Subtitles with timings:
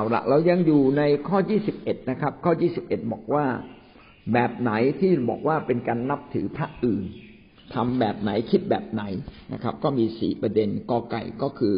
[0.00, 1.38] เอาละเรายังอยู่ในข้อ
[1.74, 2.52] 21นะครับ ข้อ
[2.82, 3.46] 21บอกว่า
[4.32, 7.04] แบบไหนที่บอกว่าเป็นการนับถือพระอื่น
[7.74, 9.02] ทำแบบไหนคิดแบบไหน
[9.52, 11.74] นะครับ ก็มีสี่ประเด็นกอไก่ก็คือ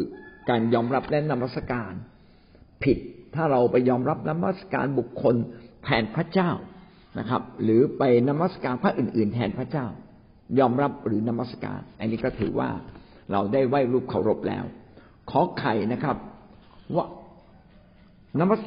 [0.49, 1.93] การยอมรับและนมัสการ
[2.83, 2.97] ผิด
[3.35, 5.35] ถ้าเราไปยอมรับนมัสการบุคคล
[5.83, 6.51] แทนพระเจ้า
[7.19, 9.85] นะครับ หรือไปนมัสการพระอื่น ๆ แทนพระเจ้า
[10.59, 12.69] ยอมรับหรือนมัสการ อันนี้ก็ถือว่า
[13.31, 14.63] เราได้ไหว้รูปเคารพแล้ว
[15.29, 16.17] ขอไข่นะครับ
[16.95, 17.05] ว่า
[18.39, 18.61] นมัส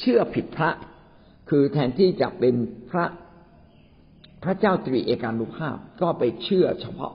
[0.00, 0.70] เชื่อผิดพระ
[1.50, 2.54] คือแทนที่จะเป็น
[2.90, 3.04] พระ
[4.42, 7.12] พระเจ้าตรีเอกานุภาพก็ไปเชื่อเฉพาะ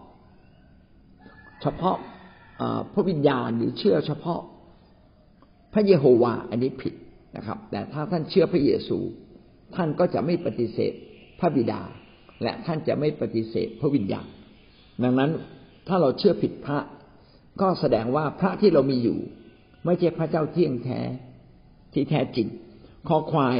[1.61, 1.97] เฉพาะ
[2.93, 4.41] พระวิญญาณหรือเชื่อเฉพาะ
[5.73, 6.93] พระเยโฮวาอันนี้ผิด
[7.37, 8.97] นะครับ แต่ถ้าท่านเชื่อพระเยซู
[9.75, 10.93] ท่านก็จะไม่ปฏิเสธ
[11.39, 11.81] พระบิดา
[12.43, 14.27] และท่านจะไม่ปฏิเสธพระวิญญาณ
[15.03, 15.31] ดังนั้น
[15.87, 16.79] ถ้าเราเชื่อผิดพระ
[17.61, 19.19] ก็แสดงว่าพระที่เรามีอยู่
[19.85, 20.99] ไม่ใช่พระเจ้าเที่ยงแท้
[21.93, 22.47] ที่แท้จริง
[23.07, 23.57] คอควาย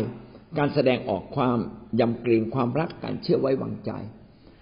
[0.58, 1.58] การแสดงออกความ
[2.00, 3.92] ยำเกรงความรักการเชื่อไว้วางใจ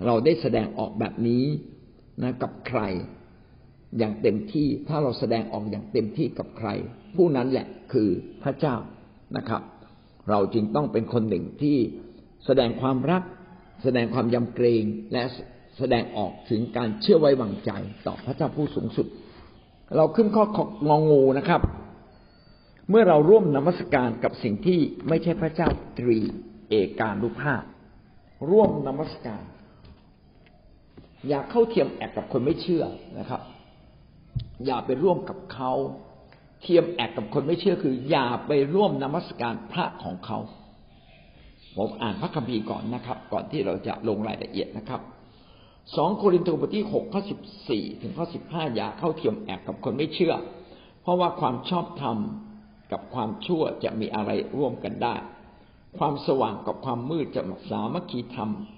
[0.06, 1.46] เราได้แสดงออกแบบนี้
[2.22, 2.82] นะกับใคร
[3.98, 6.70] อย่างเต็มที่ถ้าเราแสดงออกอย่างเต็มที่กับใคร
[7.16, 8.10] ผู้นั้นแหละคือ
[8.44, 8.76] พระเจ้า
[9.38, 9.62] นะครับ
[10.30, 11.78] เราจึงต้องเป็นคนหนึ่งที่
[12.46, 13.24] แสดงความรัก
[13.84, 14.84] แสดงความยำเกรง
[15.14, 15.24] และ
[15.78, 17.72] แสดงออกถึงการเชื่อไว้วางใจ
[18.08, 19.08] ต่อพระเจ้าผู้สูงสุด
[19.98, 20.46] เราขึ้นข้อ
[20.90, 21.62] งองูนะครับ
[22.90, 26.20] เมื่อเราร่วมนมัสการกับสิ่งที่ไม่ใช่พระเจ้าตรี
[26.70, 27.64] เอกานุภาพ
[28.50, 29.44] ร่วมนมัสการ
[31.28, 32.84] อย่าเข้าเทียมแอกกับคนไม่เชื่อ
[33.20, 33.42] นะครับ
[34.66, 35.72] อย่าไปร่วมกับเขา
[36.62, 40.38] เทียมแอกกับคนไม่เชื่อคือ อย่าไปร่วมนมัสการพระของเขา
[41.76, 45.02] ผมอ่านพระคัมภีร์ก่อนนะครับ ก่อนที่เราจะลงรายละเอียดนะครับ
[45.96, 50.34] สองโครินธ์บทที่หกข้อสิบสี่ถึงข้อสิบห้าอย่าเข้าเทียมแอกกับคนไม่เชื่อ
[51.02, 52.18] เพราะว่าความชอบธรรม
[52.92, 55.16] กับความชั่วจะมีอะไรร่วมกันได้
[55.98, 58.38] ความสว่างกับความมืดจะสามัคคีท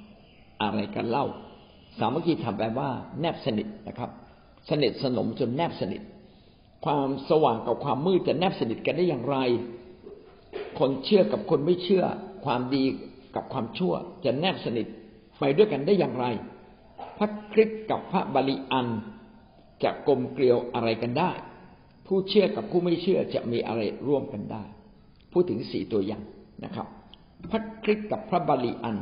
[0.09, 1.25] ำอะไรกันเล่า
[1.99, 2.89] สามัคคีทำแปลว่า
[3.19, 4.09] แนบสนิทนะครับ
[4.69, 6.01] สนิทสนมจนแนบสนิท
[6.85, 9.37] ความสว่างกับความมืดจะแนบสนิทกันได้อย่างไร
[10.79, 12.03] คนเชื่อกับคนไม่เชื่อ
[12.45, 12.83] ความดี
[13.35, 13.93] กับความชั่ว
[14.25, 14.87] จะแนบสนิท
[15.39, 16.25] ไปด้วยกันได้อย่างไร
[17.17, 18.87] พระคริสต์กับพระบาลีอัน
[19.83, 21.31] จะกลมเกลียวอะไรกันได้
[22.13, 24.63] ผู้เชื่อกับผู้ไม่เชื่อจะมีอะไรร่วมกันได้
[25.31, 26.23] พูดถึงสี่ตัวอย่าง
[26.65, 26.87] นะครับ
[27.51, 28.97] พระคริสต์กับพระบาลีอัน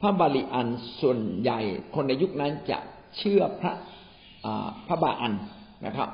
[0.00, 0.68] พระบาลีอัน
[1.00, 1.60] ส่วนใหญ่
[1.94, 2.78] คนในยุคนั้นจะ
[3.18, 3.72] เชื่อพระ
[4.86, 5.34] พระบาอัน
[5.86, 6.08] นะครับ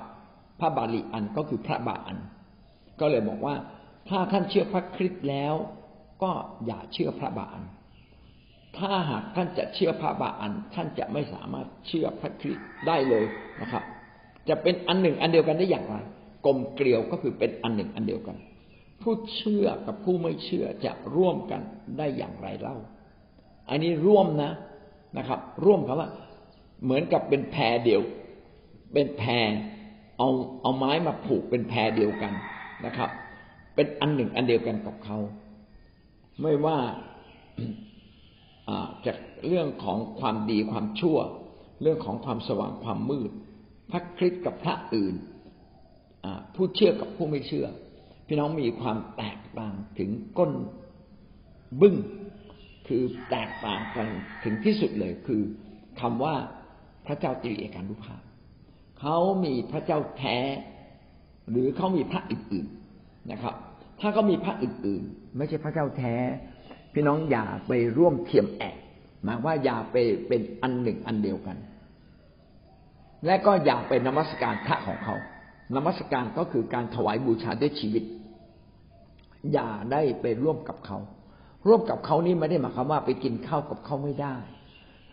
[0.61, 2.19] พระบาลีอันก็คือพระบาอัน
[3.01, 3.55] ก็เลยบอกว่า
[4.09, 5.55] ถ้าท่านเชื่อพระคริสต์แล้ว
[6.23, 6.31] ก็
[6.67, 7.65] อย่าเชื่อพระบาอัน
[8.79, 13.25] ถ้าหากท่านจะเชื่อพระบาอัน ท่านจะไม่สามารถเชื่อพระคริสต์ได้เลย
[13.63, 13.85] นะครับ
[14.49, 15.97] จะเป็นอันหนึ่งอันเดียวกันได้อย่างไร
[16.45, 18.37] กลมเกลียวก็คือเป็นอันหนึ่งอันเดียวกัน
[19.03, 21.61] ผู้เชื่อกับผู้ไม่เชื่อจะร่วมกัน
[21.99, 22.77] ได้อย่างไรเล่า
[23.69, 24.53] อันนี้ร่วมนะ
[25.19, 26.11] นะครับ ร่วมคำว่า
[26.85, 28.01] เหมือนกับเป็นแพรเดียว
[28.93, 29.47] เป็นแพร
[30.19, 30.29] เอา
[30.63, 32.33] เอาไม้มาผูกเป็นแพรเดียวกัน
[32.87, 33.11] นะครับ
[33.75, 35.19] เป็นอันหนึ่งอันเดียวกันกับเขา
[36.43, 36.79] ไม่ว่า
[39.07, 41.19] จากเรื่องของความดีความชั่ว
[41.83, 43.31] เรื่องของความสว่างความมืด
[43.91, 45.15] พระคริสต์กับพระอื่น
[46.55, 47.67] ผู้เชื่อกับผู้ไม่เชื่อ
[48.27, 50.53] พี่น้องมีความแตกต่างถึงก้น
[51.81, 51.97] บึ้ง
[52.87, 54.09] คือแตกต่างกัน
[54.45, 55.43] ถึงที่สุดเลยคือ
[56.01, 56.35] คำว่า
[57.07, 58.23] พระเจ้าตรีเอกานุภาพ
[59.01, 60.39] เขามีพระเจ้าแท้
[61.51, 63.55] หรือเขามีพระอื่นๆนะครับ
[64.01, 66.15] ถ้าเขามีพระอื่นๆ ไม่ใช่พระเจ้าแท้
[66.93, 68.77] พี่น้องอย่าไปร่วมเทียมแอก
[69.23, 69.97] หมายว่าอย่าไป
[70.29, 71.57] เป็นอันหนึ่งอันเดียวกัน
[73.27, 75.15] และก็อย่าไปนมัสการพระของเขา
[75.75, 78.05] นมัสการก็คือการถวายบูชาด้วยชีวิต
[79.53, 80.99] อย่าได้ไปร่วมกับเขา
[81.67, 84.35] ร่วมกับเขานี่ไม่ได้หมายความว่าไปกินข้าวกับเขาไม่ได้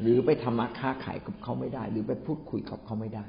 [0.01, 3.23] หรือไปทำมาค้าขายกับเขาไม่ได้ หรือไปพูดคุยกับเขาไม่ได้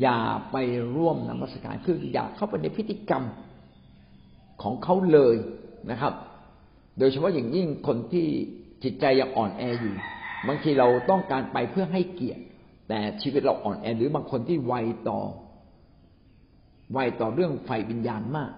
[0.00, 0.18] อย่า
[0.52, 0.56] ไป
[0.96, 3.24] ร่วมนมัสการคืออย่าเข้าไปในพิธีกรรม
[4.62, 5.36] ของเขาเลย
[5.90, 6.12] นะครับ
[6.98, 8.26] โดยเฉพาะอย่างยิ่งคนที่
[8.82, 9.94] จิตใจยังอ่อนแออยู่
[10.48, 12.42] บางทีเราต้องการไปเพื่อให้เกียรติ
[12.88, 14.74] แต่ชีวิตเราอ่อนแอหรือบางคนที่ไว
[15.08, 15.20] ต่อ
[16.92, 18.52] ไวต่อเรื่องไฟวิญญาณมาก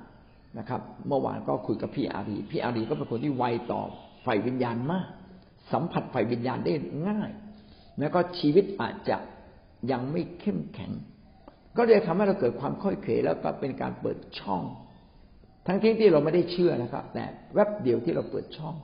[0.59, 3.83] นะครับ เมื่อวานก็คุยกับพี่อารีพี่อารีก็เป็นคนที่ไวต่อ
[4.23, 5.09] ไฟวิญญาณมาก
[5.73, 6.73] สัมผัสไฟวิญญาณได้
[7.09, 7.31] ง่าย
[7.99, 9.17] แล้วก็ชีวิตอาจจะ
[9.91, 10.93] ยังไม่เข้มแข็ง
[11.77, 14.63] ก็เลยทำให้เราเกิดความค่อยเขวแล้วก็เป็นการเปิดช่อง
[15.67, 18.75] ทั้งที่ที่เราไม่ได้เชื่อนะครับ แต่แวบเดียวที่เราเปิดช่อง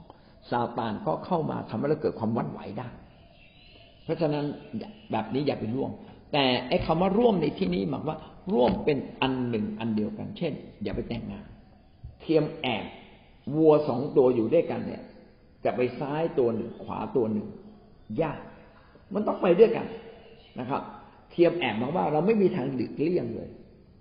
[0.50, 2.88] ซาตานก็เข้ามาทำให้เราเกิดความวันไหวได้
[4.05, 4.44] เพราะฉะนั้น
[5.12, 5.91] แบบนี้อย่าไปร่วม
[6.32, 8.17] แต่ไอ้คำว่าร่วมในที่นี้หมายว่า
[8.52, 10.52] ร่วมเป็นอันหนึ่งอันเดียวกัน เช่น
[10.82, 11.47] อย่าไปแต่งงาน
[12.20, 12.85] เทียมแอบ
[13.56, 15.02] วัวสองตัวอยู่ด้วยกันเนี่ย
[15.64, 17.47] จะไปซ้ายตัวหนึ่งขวาตัวหนึ่ง
[18.23, 18.38] ยาก
[19.14, 19.87] มันต้องไปด้วยกัน
[20.61, 20.82] นะครับ
[21.31, 23.50] เทียมแอบมาว่าเราไม่มีทางหลีกเลี่ยงเลย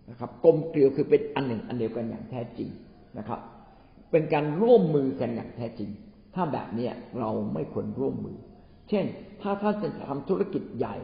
[0.10, 2.70] นะครับกลมเกลียวคือเป็นอันหนึ่งอันเดียวกันอย่างแท้จริง
[3.18, 3.40] นะครับ
[4.12, 5.90] เป็นการร่วมมือกันอย่างแท้จริง
[6.36, 8.38] ถ้าแบบเนี้ยเราไม่ควรร่วมมือ
[8.90, 9.06] เช่น
[9.42, 10.96] ถ้าท่านจะทำธุรกิจใหญ่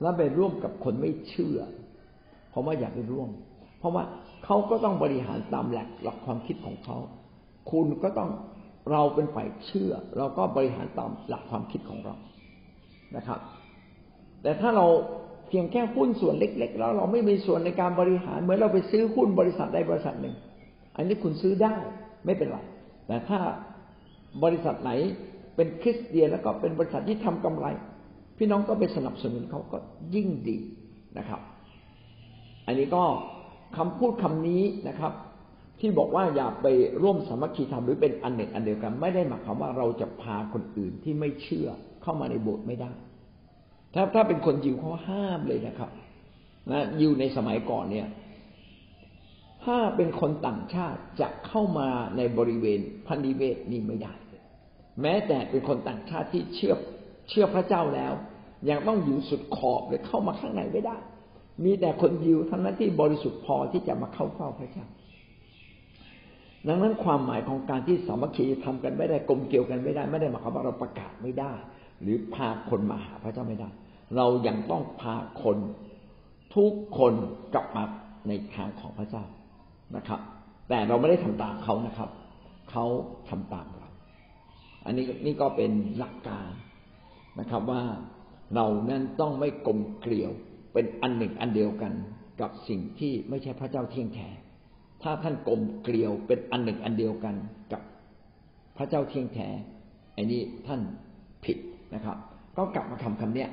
[0.00, 1.58] แล้วไปร่วมกับคนไม่เชื่อ
[2.52, 3.28] ผมว่าอย่าไปร่วม
[3.78, 4.04] เพราะว่า
[4.44, 6.96] เขาก็ต้องบริหารตามหลักหลักความคิดของเขา
[7.70, 8.30] คุณก็ต้อง
[8.92, 12.14] เราเป็นฝ่ายเชื่อ เราก็บริหารตามหลักความคิดของเรา
[13.16, 13.40] นะครับ
[14.42, 14.86] แต่ถ้าเรา
[15.48, 20.34] เพียงแค่หุ้นส่วนเล็ก ๆ แล้วเราไม่มีส่วนในการบริหารเหมือนเราไปซื้อหุ้นบริษัทใดบริษัทหนึ่ง
[20.96, 21.74] อันนี้คุณซื้อได้
[22.24, 22.58] ไม่เป็นไร
[23.06, 23.38] แต่ถ้า
[24.44, 24.90] บริษัทไหน
[25.56, 27.66] เป็นคริสเตียนแล้วก็เป็นบริษัทที่ทำกำไร
[28.38, 29.78] พี่น้องก็ไปสนับสนุนเขาก็
[30.14, 30.58] ยิ่งดี
[31.18, 31.40] นะครับ
[32.68, 33.04] อันนี้ก็
[33.76, 35.12] คำพูดคำนี้นะครับ
[35.80, 36.66] ที่บอกว่าอย่าไป
[37.02, 41.68] ร่วมสามัคคีธรรมหรือเป็นอันหนึ่งอันเดียวกัน ไม่ได้หมายความว่าเราจะพาคนอื่นที่ไม่เชื่อ
[42.02, 42.92] เข้ามาในโบสถ์ไม่ได้
[43.94, 45.90] ถ้าถ้าเป็นคนยิวเขาห้ามเลยนะครับ
[46.70, 48.08] นะยิวในสมัยก่อนเนี่ย
[49.64, 54.14] ถ้าเป็นคนต่างชาติจะเข้ามาในบริเวณพันธิเวศนี่ไม่ได้
[55.02, 56.74] แม้แต่เป็นคนต่างชาติที่เชื่อ
[57.28, 58.12] เชื่อพระเจ้าแล้ว
[58.70, 60.96] ยังต้องอยู่สุดขอบเลยเข้ามาข้างในไม่ได้
[61.64, 64.86] มีแต่คนยิวเท่านั้นที่บริสุทธิ์พอที่จะมาเข้าเฝ้าพระเจ้า
[66.68, 71.52] ดังนั้นความหมายของการที่สามัคคีทำกันไม่ได้กลมเกี่ยวกันไม่ได้ ไม่ได้หมายความว่าเราประกาศไม่ได้
[72.02, 73.68] หรือพาคนมาหาพระเจ้าไม่ได้
[74.16, 75.58] เรายังต้องพาคน
[76.56, 77.12] ทุกคน
[77.54, 77.82] กลับมา
[78.28, 79.24] ในทางของพระเจ้า
[79.96, 80.20] นะครับ
[80.68, 82.10] แต่เราไม่ได้ทำตามเขานะครับ
[82.70, 82.84] เขา
[83.28, 83.88] ทำตามเรา
[84.84, 86.50] อันนี้นี่ก็เป็นหลักการ
[87.40, 87.82] นะครับว่า
[88.54, 90.32] เรานั้นต้องไม่กลมเกลียว
[90.72, 91.92] เป็นอันหนึ่งอันเดียวกัน
[92.40, 94.28] กับสิ่งที่ไม่ใช่พระเจ้าเที่ยงแท้
[95.02, 97.34] ถ้าท่านกลมเกลียวเป็นอันหนึ่งอันเดียวกัน
[97.72, 97.82] กับ
[98.76, 99.48] พระเจ้าเที่ยงแท้
[100.16, 100.80] อันนี้ท่าน
[101.44, 101.58] ผิด
[101.94, 102.16] นะครับ
[102.56, 103.50] ก็กลับมาคำคำเนี้ย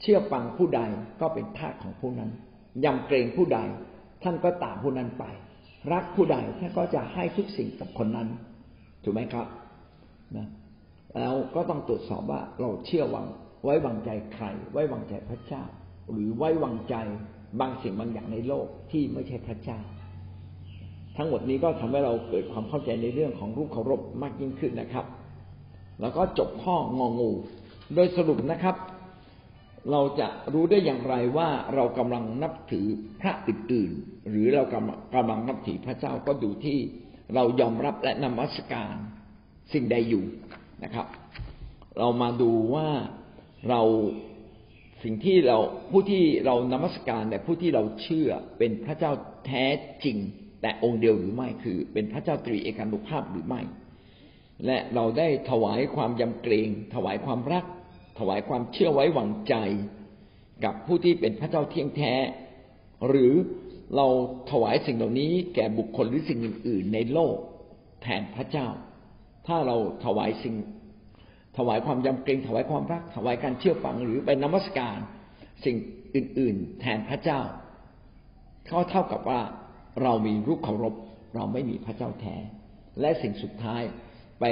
[0.00, 0.80] เชื่อฟังผู้ใด
[1.20, 2.30] ก็เป็นทาสของผู้นั้น
[2.84, 3.58] ยำเกรงผู้ใด
[4.22, 5.24] ท่านก็ตามผู้นั้นไป
[5.92, 8.28] รักผู้ใดท่านก็จะให้ทุกสิ่งกับคนนั้น
[9.04, 9.46] ถูกไหมครับ
[10.36, 10.48] นะ
[11.16, 13.26] แล้วก็ต้องตรวจสอบว่าเราเชื่อวัง
[13.64, 15.64] ไว้วางใจใคร ไว้วางใจพระเจ้า
[16.12, 16.94] หรือไว้วางใจ
[17.60, 19.78] บางสิ่งบางอย่างในโลกที่ไม่ใช่พระเจ้า
[21.16, 25.06] ทั้งหมดนี้ก็ทำให้เราเกิดความเข้าใจในเรื่องของรูปเคารพมากยิ่งขึ้นนะครับ
[26.00, 27.30] แล้วก็จบข้ององู
[27.94, 28.76] โดยสรุปนะครับ
[29.92, 32.86] เราจะรู้ได้อย่างไรว่าเรากำลังนับถือ
[33.20, 36.78] พระอื่นๆหรือเรากำกำลังนับถือพระเจ้าก็ดูที่
[37.34, 38.94] เรายอมรับและนมัสการ
[39.72, 40.24] สิ่งใดอยู่
[40.84, 41.06] นะครับ
[41.98, 42.88] เรามาดูว่า
[43.68, 43.82] เรา
[45.02, 45.58] สิ่งที่เรา
[45.90, 49.12] ผู้ที่เรานมัสการแต่ผู้ที่เราเชื่อเป็นพระเจ้า
[49.46, 49.64] แท้
[50.04, 50.18] จริง
[50.62, 53.62] แต่องค์เดียวหรือไม่คือ เป็นพระเจ้าตรีเอกานุภาพหรือไม่
[54.66, 57.64] และเราได้ถวายความยำเกรง ถวายความรัก
[58.18, 59.54] ถวายความเชื่อไว้วางใจ
[60.64, 62.14] กับผู้ที่เป็นพระเจ้าเที่ยงแท้
[63.08, 63.32] หรือ
[63.96, 64.06] เรา
[64.50, 67.36] ถวายสิ่งเหล่านี้แก่บุคคลหรือสิ่งอื่น ๆ ในโลก
[68.02, 68.68] แทนพระเจ้า
[69.46, 70.54] ถ้าเราถวายสิ่ง
[71.58, 74.98] ถวายความยำเกรงถวายความรัก ถวายการเชื่อฟังหรือไปนมัสการ
[75.64, 75.76] สิ่ง
[76.14, 77.40] อื่น ๆ แทนพระเจ้า
[78.66, 79.40] เขาเท่ากับว่า
[80.02, 80.94] เรามีรูปเคารพ
[81.34, 82.36] เราไม่มีพระเจ้าแท้
[83.00, 83.82] และสิ่งสุดท้าย
[84.40, 84.44] ไป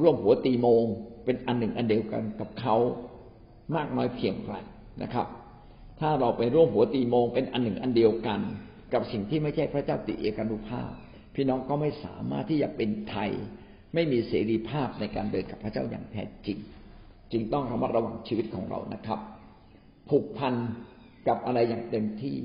[0.00, 0.84] ร่วมหัวตีโมง
[1.24, 2.76] เป็นอันหนึ่งอันเดียวกันกับเขา
[3.76, 4.54] มากน้อยเพียงไร
[5.02, 5.26] นะครับ
[6.00, 8.40] ถ้าเราไปร่วมหัวตีโมง เป็นอันหนึ่งอันเดียวกัน
[8.92, 10.90] กับสิ่งที่ไม่ใช่พระเจ้าติเอกานุภาพ
[11.34, 13.30] พี่น้องก็ไม่สามารถที่จะเป็นไทย
[13.94, 16.58] ไม่มีเสรีภาพในการเดินกับพระเจ้าอย่างแท้จริง
[17.32, 19.20] จึงต้องระมัดระวังชีวิตของเรานะครับ
[20.08, 20.54] ผูกพัน
[21.28, 22.36] กับอะไรอย่างเต็มที่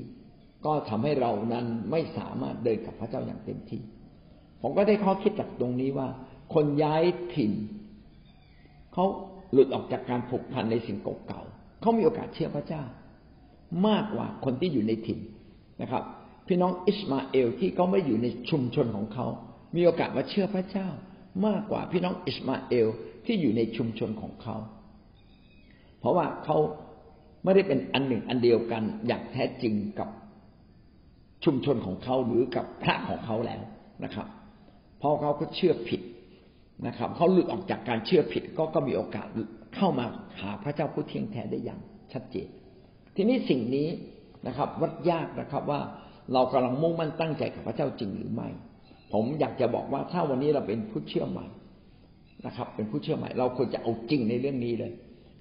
[0.65, 3.81] ก็ทำให้เรานั้นไม่สามารถเดินกับพระเจ้าอย่างเต็มที่
[4.61, 6.07] ผมก็ได้ข้อคิดจากตรงนี้ว่า
[6.53, 7.03] คนย้าย
[7.35, 7.51] ถิ่น
[8.93, 9.05] เขา
[9.53, 10.97] หลุดออกจากการผูกพันในสิ่ง
[11.27, 12.83] เก่าๆเขามีโอกาสเชื่อพระเจ้า
[13.87, 15.19] มากกว่าคนที่อยู่ในถิ่น
[15.81, 16.03] นะครับ
[16.47, 19.27] พี่น้องอิสมาเอลที่เขาไม่อยู่ในชุมชนของเขา
[19.75, 20.87] มีโอกาสมาเชื่อพระเจ้า
[21.47, 22.87] มากกว่าพี่น้องอิสมาเอล
[23.25, 24.55] ที่อยู่ในชุมชนของเขา
[25.99, 26.57] เพราะว่าเขา
[27.43, 30.09] ไม่ได้เป็นอันหนึ่งอันเดียวกันอย่างแท้จริงกับ
[31.45, 33.61] ชุมชนของเขาหรือกับพระของเขาแล้ว
[34.03, 34.27] นะครับ
[34.99, 36.01] เพราะเขาก็เชื่อผิด
[36.87, 39.27] นะครับเขาหลุดออกจากการเชื่อผิดก็ก็มีโอกาส
[39.75, 40.05] เข้ามา
[40.41, 41.79] หาพระเจ้าผู้เที่ยงแท้ได้อย่าง
[42.13, 42.47] ชัดเจน
[43.15, 43.87] ทีนี้สิ่งนี้
[44.47, 45.81] นะครับ วัดยากนะครับว่า
[46.33, 48.49] เรากำลังมุ่งมั่นตั้งใจกับพระเจ้าจริงหรือไม่
[49.13, 51.45] ผมอยากจะบอกว่าถ้าวันนี้เราเป็นผู้เชื่อใหม่
[52.45, 54.93] นะครับ เป็นผู้เชื่อใหม่ เราควรจะเอาจริงในเรื่องนี้เลย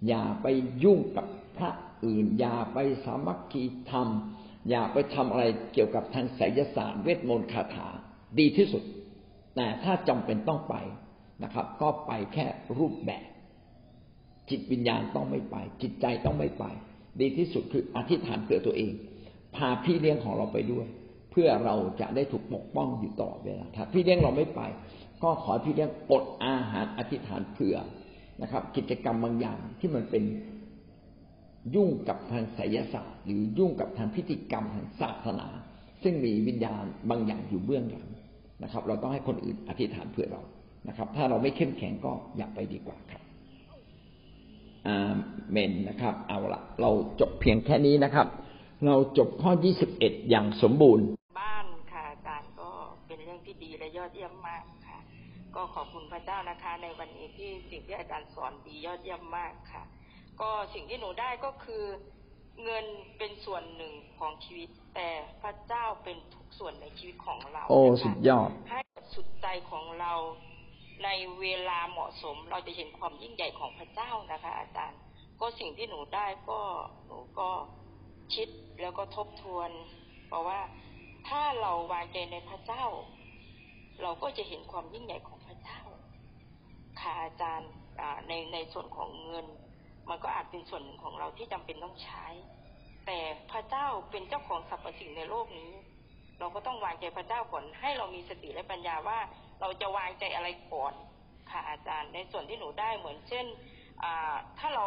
[0.09, 0.47] อย่าไป
[0.85, 1.26] ยุ่งกับ
[1.57, 1.71] พระ
[2.05, 4.09] อื่น อย่าไปสามัคคีธรรม
[4.71, 7.88] อย่าไปทำอะไรเกี่ยวกับทางไสยศาสตร์เวทมนต์คาถา
[8.38, 8.83] ดีที่สุด
[9.57, 10.75] แต่ถ้าจำเป็นต้องไป
[11.45, 12.47] นะครับ ก็ไปแค่
[12.79, 13.25] รูปแบบ
[14.50, 16.64] จิตวิญญาณต้องไม่ไป จิตใจต้องไม่ไป
[17.21, 18.93] ดีที่สุดคืออธิษฐานเผื่อตัวเอง
[19.57, 20.87] พาพี่เลี้ยงของเราไปด้วย
[21.33, 24.61] เพื่อเราจะได้ถูกปกป้องอยู่ตลอดเวลาถ้าพี่เลี้ยงเราไม่ไป
[25.23, 27.77] ก็ขอพี่เลี้ยงอดอาหารอธิษฐานเผื่อ
[28.43, 30.25] นะครับ กิจกรรมบางอย่างที่มันเป็น
[31.75, 35.49] ยุ่งกับทางไสยศาสตร์ หรือยุ่งกับทางพิธีกรรมทางศาสนา
[36.03, 38.09] ซึ่งมีวิญญาณบางอย่างอยู่เบื้องหลัง
[38.62, 40.43] นะครับ เราต้องให้คนอื่นอธิษฐานเพื่อเรา
[40.89, 43.23] นะครับ ถ้าเราไม่เข้มแข็งก็อย่าไปดีกว่าครับ
[44.87, 45.12] อา
[45.53, 48.27] เมนนะครับ เอาละเราจบเพียงแค่นี้นะครับ
[48.87, 49.53] เราจบข้อ
[49.91, 51.05] 21 อย่างสมบูรณ์
[53.73, 54.99] ดีและยอดเยี่ยมมากค่ะ
[55.55, 59.83] ก็ขอบคุณพระเจ้านะคะ ในวันนี้ที่สิ่งที่อาจารย์สอนดียอดเยี่ยมมากค่ะ
[60.41, 61.85] ก็สิ่งที่หนูได้ก็คือ
[62.62, 62.85] เงิน
[63.19, 65.09] เป็นส่วนหนึ่งของชีวิต แต่
[65.43, 68.81] พระเจ้าเป็นทุกส่วนในชีวิตของเรา โอ้นะคะสุดยอดให้
[69.14, 70.12] สุดใจของเรา
[71.05, 71.09] ใน
[71.41, 74.99] เวลาเหมาะสม เราจะเห็นความยิ่งใหญ่ของพระเจ้านะคะ อาจารย์
[75.41, 76.61] ก็สิ่งที่หนูได้ก็
[77.07, 77.50] หนูก็
[78.35, 78.49] คิด
[78.81, 79.71] แล้วก็ทบทวน
[80.29, 80.61] เพราะว่า
[81.29, 82.85] ถ้าเราวางใจในพระเจ้า
[84.03, 85.81] เราก็จะเห็นความยิ่งใหญ่ของพระเจ้า
[87.01, 87.71] ค่ะอาจารย์
[88.29, 89.47] ในในส่วนของเงิน
[90.09, 92.27] มันก็อาจเป็นส่วนหนึ่งของเราที่จำเป็นต้องใช้
[93.07, 93.19] แต่
[93.51, 95.73] พระเจ้าเป็นเจ้าของสรรพสิ่งในโลกนี้
[96.39, 99.19] เราก็ต้องวางใจพระเจ้าก่อนให้เรามีสติและปัญญาว่า
[99.61, 100.95] เราจะวางใจอะไรก่อน
[101.51, 103.47] ค่ะอาจารย์ในส่วนที่หนูได้เหมือนเช่น
[104.59, 104.87] ถ้าเรา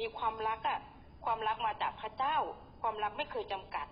[0.00, 0.80] มีความรักอะ
[1.24, 2.36] ความรักมาจากพระเจ้า
[2.82, 3.86] ความรักไม่เคยจำกัด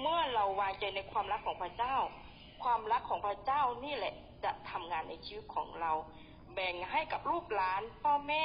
[0.00, 1.96] เมื่อเราวางใจในความรักของพระเจ้า
[2.62, 5.92] ความรักของพระเจ้านี่แหละจะทำงานในชีวิตของเรา
[6.54, 8.44] แบ่งให้กับลูกหลาน พ่อแม่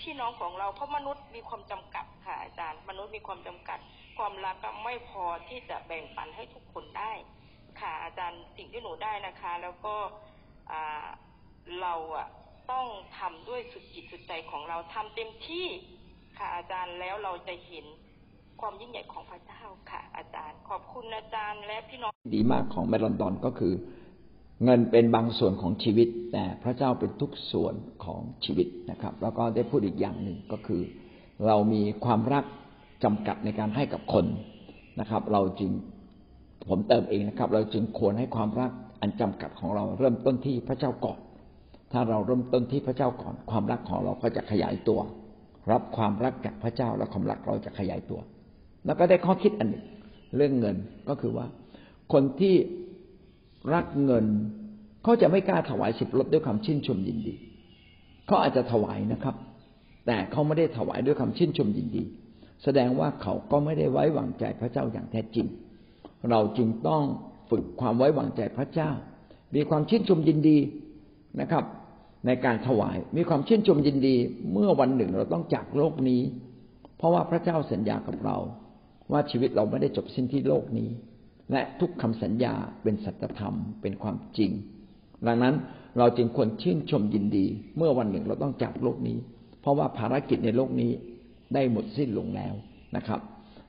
[0.00, 3.78] พี่น้องของเราเพราะมนุษย์มีความจำกัดค่ะอาจารย์ มนุษย์มีความจำกัด
[4.18, 7.12] ความรักก็ไม่พอที่จะแบ่งปันให้ทุกคนได้
[7.80, 9.94] ค่ะอาจารย์สิ่งที่หนูได้นะคะ แล้วก็
[11.80, 12.28] เราอะ
[12.70, 12.86] ต้อง
[13.18, 15.66] ทำด้วยสุดจิตสุดใจของเราทำเต็มที่
[16.38, 17.86] ค่ะอาจารย์แล้วเราจะเห็น
[18.60, 23.74] ความยิ่งใหญ่ของพระเจ้าค่ะ อาจารย์ ขอบคุณอาจารย์และพี่น้อง ดีมากของเมลอนดอนก็คือ
[24.64, 30.82] เงินเป็นบางส่วนของชีวิต แต่พระเจ้าเป็นทุกส่วนของชีวิตนะครับ แล้วก็ได้พูดอีกอย่างหนึ่งก็คือ
[31.46, 32.44] เรามีความรัก
[33.04, 34.26] จำกัดในการให้กับคน
[35.00, 35.70] นะครับ เราจึง
[36.68, 38.70] ผมเติมเองนะครับ เราจึงควรให้ความรัก
[39.00, 41.18] อันจำกัดของเราเริ่มต้นที่พระเจ้าก่อน
[41.92, 45.00] ถ้าเราเริ่มต้นที่พระเจ้าก่อน ความรักของเราก็จะขยายตัว
[45.72, 48.20] รับความรักจากพระเจ้าและความรักเราจะขยายตัว
[48.86, 49.84] แล้วก็ได้ข้อคิดอันหนึ่ง
[50.36, 50.76] เรื่องเงิน
[51.08, 51.46] ก็คือว่า
[52.12, 52.54] คนที่
[53.74, 54.26] รักเงิน
[55.02, 57.34] เขาจะไม่กล้าถวายสิบลดด้วยความชื่นชมยินดี
[58.26, 59.34] เขาอาจจะถวายนะครับ
[60.06, 62.04] แต่เขาไม่ได้ถวายด้วยความชื่นชมยินดี
[62.64, 65.46] แสดงว่าเขาก็ไม่ได้ไว้วางใจพระเจ้าอย่างแท้จริง
[66.30, 67.02] เราจึงต้อง
[67.50, 68.90] ฝึกความไว้วางใจพระเจ้า
[69.54, 70.58] มีความชื่นชมยินดี
[71.40, 71.64] นะครับ
[72.26, 74.16] ในการถวายมีความชื่นชมยินดี
[74.52, 76.22] เมื่อวันหนึ่งเราต้องจากโลกนี้
[76.96, 78.36] เพราะว่าพระเจ้าสัญญากับเรา
[79.12, 80.88] ว่าชีวิตเราไม่ได้จบสิ้นที่โลกนี้
[81.52, 84.50] และทุกคำสัญญาเป็นสัจธรรมเป็นความจริง
[85.26, 85.54] ดังนั้น
[85.98, 89.18] เราจึงควรชื่นชมยินดี เมื่อวันหนึ่งเราต้องจากโลกนี้
[89.60, 90.90] เพราะว่าภารกิจในโลกนี้
[91.54, 92.54] ได้หมดสิ้นลงแล้ว
[92.96, 93.20] นะครับ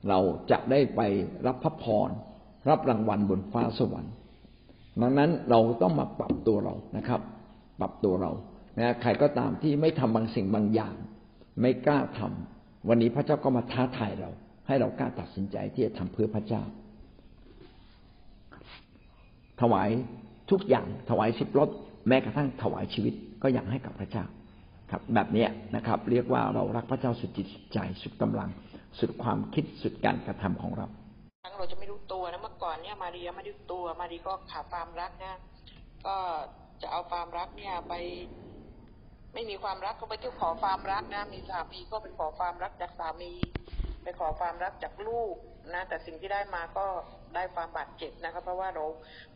[0.08, 0.18] เรา
[0.50, 1.00] จะได้ไป
[1.46, 2.10] รับพระพร
[2.68, 4.14] รับรางวัลบนฟ้าสวรรค์
[5.00, 7.20] ดังนั้นเราต้องมาปรับตัวเรานะครับ
[7.80, 8.32] ปรับตัวเรา
[8.78, 10.94] นะใครก็ตามที่ไม่ทำบางสิ่งบางอย่าง
[11.60, 14.30] ไม่กล้าทำวันนี้พระเจ้าก็มาท้าทายเรา
[14.66, 16.62] ให้เรากล้าตัดสินใจที่จะทำเพื่อพระเจ้า
[19.60, 19.90] ถวาย
[20.50, 21.68] ทุกอย่างถวายสิบรถ
[22.08, 24.24] แม้กระทั่งถวายชีวิตก็อยากให้กับพระเจ้า
[24.90, 28.48] ครับ แบบนี้นะครับ เรียกว่าเรารักพระเจ้าสุดจิตสุดใจสุดกำลัง
[28.98, 30.86] สุดความคิดสุดการกระทำของเรา
[31.44, 35.38] ครั้งเราจะไม่รู้ตัวนะเมื่อก่อนเนี่ยมารีไม่รู้ตัวมารีก็ขาดความรักนะ
[36.06, 36.16] ก็
[36.82, 37.94] จะเอาความรักเนี่ยไป
[39.34, 43.32] ไม่มีความรักก็ไปเที่ยวขอความรักนะมีสามีก็ไปขอความรักจากสามี
[44.02, 45.34] ไปขอความรักจากลูก
[45.74, 46.86] นะแต่สิ่งที่ได้มาก็
[47.34, 48.84] ได้ความบาดเจ็บนะครับเพราะว่าเรา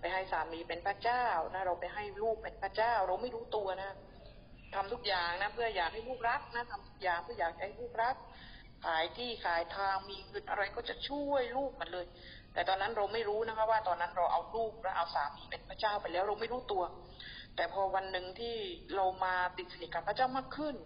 [0.00, 1.24] ไปให้สามีเป็นพระเจ้า
[1.54, 3.90] นะเราไปให้ลูกเป็นพระเจ้า เราไม่รู้ตัวนะ
[4.74, 8.16] ทำทุกอย่างนะเพื่ออยากให้ลูกรักนะทำทุกอย่างเพื่ออยากให้ลูกรัก
[8.84, 12.06] ขายที่ขายทางมีเงินอะไรก็จะช่วยลูกมันเลย
[12.52, 16.82] แต่ตอนนั้นเราไม่รู้นะคะว่าตอนนั้นเราเอาลูกและเอาสามีเป็นพระเจ้าไปแล้วเราไม่รู้ตัว
[17.56, 18.56] แต่พอวันหนึ่งที่
[18.96, 20.76] เรามาติดสนิทกับพระเจ้ามากขึ้น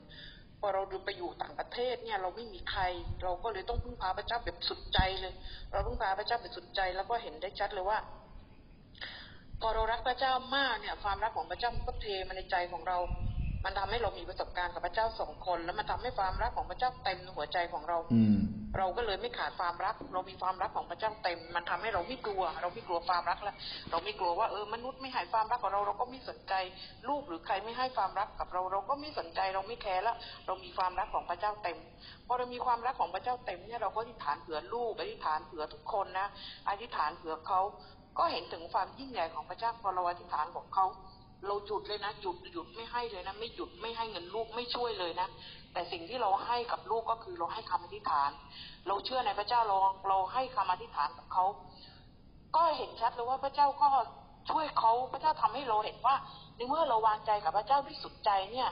[0.60, 2.82] พอเราดูไปอยู่ต่างประเทศเนี่ย เราไม่มีใคร
[3.22, 5.34] เราก็เลยต้องพึ่งพาพระเจ้าแบบสุดใจเลย
[5.72, 7.98] เราพึ่งพาพระเจ้าแบบสุดใจ แล้วก็เห็นได้ชัดเลยว่า
[9.60, 12.98] พอเรารักพระเจ้ามากเนี่ย ความรักของพระเจ้าก็เทมาในใจของเรา
[13.68, 18.38] มมันทำให้เรามีประสบการณ์กับพระเจ้าสองคน แล้วมันทำให้ความรักของพระเจ้าเต็มหัวใจของเรา อืม
[18.78, 23.56] เราก็เลยไม่ขาดความรัก เรามีความรักของพระเจ้าเต็ม มันทำให้เราไม่กลัว เราไม่กลัวความรักแล้ว
[23.90, 26.54] เราไม่กลัวว่าเออมนุษย์ไม่ให้ความรักกับเราเราก็ไม่สนใจ
[27.08, 31.78] ลูกหรือใครไม่ให้ความรักกับเรา เราก็ไม่สนใจเราไม่แคร์แล้วเรามีความรักของพระเจ้าเต็ม
[32.26, 36.28] พอเรามีความรักของพระเจ้าเต็มเนี่ยเราก็อธิษฐานเผื่อลูกอธิษฐานเผื่อทุกคนนะ
[36.68, 37.60] อธิษฐานเผื่อเขา
[38.18, 40.86] ก็เห็นถึงความยิ่งใหญ่ของพระเจ้าพอเราอธิษฐานของเขา
[41.46, 45.28] เราหยุดเลยนะหยุดหยุดไม่ให้เลยนะไม่หยุดไม่ให้เงินลูกไม่ช่วยเลยนะ
[45.72, 48.30] แต่สิ่งที่เราให้กับลูกก็คือเราให้คำอธิษฐาน
[48.86, 49.76] เราเชื่อในพระเจ้าเรา
[50.08, 51.44] เราให้คำอธิษฐานกับเขา
[52.56, 53.88] ก็เห็นชัดเลยว่าพระเจ้าก็
[54.50, 56.14] ช่วยเขาพระเจ้าทำให้เราเห็นว่า
[56.56, 58.68] ในเมื่อเราวางใจกับพระเจ้าที่สุดใจเนี่ย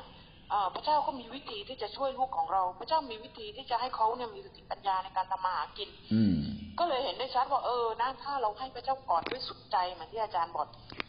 [0.50, 6.34] เอ่อพระเจ้าก็มีวิธีที่จะช่วยลูกของเรา พระเจ้ามีวิธีที่จะให้เขาเนี่ยมีสติปัญญาในการทำมาหากินอืม
[6.78, 10.66] ก็เลยเห็นได้ชัดว่าเออนะถ้าเราให้พระเจ้าก่อนด้วยสุดใจเหมือนที่อาจารย์บอก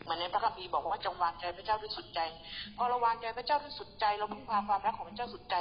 [0.08, 2.20] เหมือนในพระคัมภีร์บอกว่าจงวางใจพระเจ้าด้วยสุดใจ
[2.78, 5.56] พอเราวางใจพระเจ้าด้วยสุดใจ เราพึ่งพาความรักของพระเจ้าสุดใจ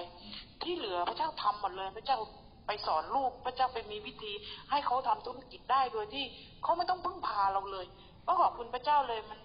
[0.62, 2.18] ที่เหลือพระเจ้าทำหมดเลยพระเจ้า
[2.66, 4.32] ไปสอนลูกพระเจ้าไปมีวิธี
[4.70, 6.24] ให้เขาทำธุรกิจได้โดยที่
[6.62, 7.86] เขาไม่ต้องพึ่งพาเราเลย
[8.26, 9.38] ก็ขอบคุณพระเจ้าเลยมัน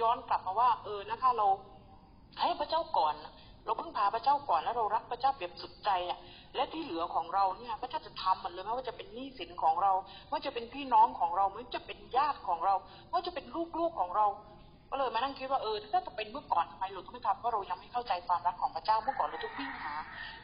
[0.00, 1.46] ย้อนกลับมาว่า เออนะคะ เรา
[2.42, 3.14] ให้พระเจ้าก่อน
[3.64, 6.18] เราพึ่งพาพระเจ้าก่อนแล้วเรารักพระเจ้าแบบสุดใจอะ
[6.54, 9.92] และที่เหลือของเราเนี่ยพระเจ้าจะทำมันเลยไม่ว่าจะเป็นหนี้สินของเรา
[10.30, 12.74] ว่าจะเป็นพี่น้องของเราไม่ว่าจะเป็นญาติของเรา
[13.12, 13.44] ว่าจะเป็น
[13.78, 14.26] ลูกๆของเรา
[14.90, 19.94] ก็เลยมานั่งคิดว่าเออถ้าจะเป็นเมื่อก่อนทำไมเราไม่ทำเพราะเรายังไม่เข้าใจความรักของพระเจ้าเมื่อก่อนเราต้องวิ่งหา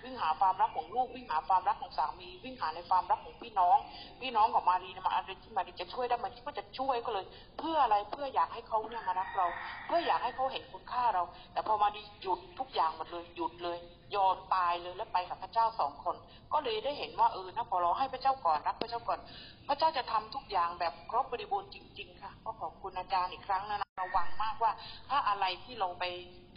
[0.05, 3.77] วิ่งหาความรักของลูกวิ่งหาความรักของสามีวิ่งหาในความรักของพี่น้อง
[4.21, 7.25] พี่น้องของมารีมาอะไรที่มารีจะช่วยได้มันก็จะช่วยก็เลย
[7.59, 9.47] เพื่ออะไรเพื่ออยากให้เขาเนี่ยมารักเรา
[9.87, 13.79] เพื่ออยากให้เขาเห็นคุณค่าเรา แต่พอมารีหยุดทุกอย่างหมดเลยหยุดเลย
[14.17, 16.17] ยอมตายเลยแล้วไปกับพระเจ้าสองคน
[16.53, 19.21] ก็เลยได้เห็นว่าเออนะพอเราให้พระเจ้าก่อนรักพระเจ้าก่อน
[19.69, 24.73] พระเจ้าจะทำทุกอย่างแบบครบบริบูรณ์จริง ๆ ค่ะก็ขอบคุณอาจารย์อีกครั้งนะระวังมากว่า
[25.11, 26.05] ถ้าอะไรที่เราไป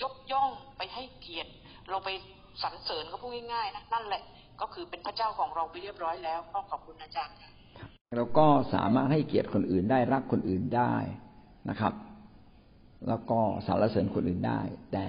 [0.01, 1.51] ยกย่องไปให้เกียรติ
[1.89, 2.09] เราไป
[2.63, 4.23] สรรเสริญก็พูดง่ายๆนะนั่นแหละ
[4.61, 7.51] ก็คือเป็นพระเจ้าของเราไปเรียบร้อยแล้ว ก็ขอบคุณอาจารย์ค่ะ
[8.15, 10.93] เราก็สามารถให้เกียรติคนอื่นได้รักคนอื่นได้
[11.69, 11.93] นะครับ
[13.07, 14.59] แล้วก็สรรเสริญคนอื่นได้
[14.93, 15.05] แต่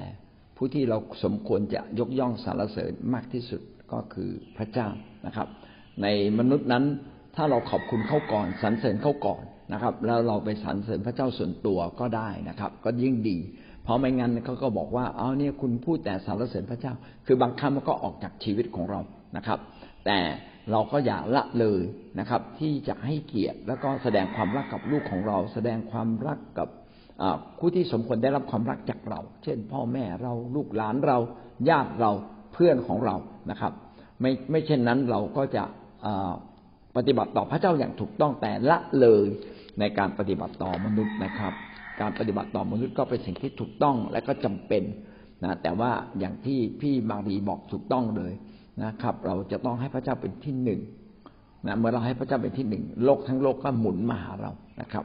[0.61, 3.61] ผู้ที่เราสมควรจะยกย่องสรรเสริญมากที่สุด
[3.93, 4.89] ก็คือพระเจ้า
[5.27, 5.49] นะครับ
[6.03, 6.07] ใน
[6.39, 6.85] มนุษย์นั้น
[7.37, 9.43] ถ้าเราขอบคุณเขาก่อนสรรเสริญเขาก่อน
[9.73, 13.39] นะครับ แล้วเราไปสรรเสริญพระเจ้าส่วนตัวก็ได้นะครับ ก็ยิ่งดี
[13.85, 16.93] เพราะไม่งั้นเขาก็บอกว่าเอาเนี่ยคุณพูดแต่สรรเสริญพระเจ้า
[17.27, 19.01] คือบางครั้งมันก็ออกจากชีวิตของเรา
[19.37, 19.59] นะครับ
[20.07, 20.19] แต่
[20.71, 21.83] เราก็อย่าละเลย
[22.19, 26.69] นะครับ ที่จะให้เกียรติแล้วก็แสดงความรักกับลูกของเรา แสดงความรักกับ
[27.59, 31.19] ผู้ที่สมควรได้รับความรักจากเรา เช่น พ่อแม่เราลูกหลานเรา
[31.69, 32.11] ญาติเรา
[32.53, 33.17] เพื่อนของเรา
[33.51, 33.73] นะครับ
[34.21, 35.65] ไม่ไม่เช่นนั้นเราก็จะ
[36.97, 39.27] ปฏิบัติต่อพระเจ้าอย่างถูกต้องแต่ละเลย
[39.81, 41.53] ในการปฏิบัติต่อมนุษย์นะครับ
[42.01, 44.83] การปฏิบัติต่อมนุษย์ก็เป็นสิ่งที่ถูกต้องและก็จำเป็น
[45.45, 48.33] นะแต่ว่าอย่างที่พี่มารีบอกถูกต้องเลย
[48.85, 50.81] นะครับ เราจะต้องให้พระเจ้าเป็นที่หนึ่ง
[51.67, 55.05] นะเมื่อเราให้พระเจ้าเป็นที่หนึ่งโลกทั้งโลกก็หมุนมาหาเรานะครับ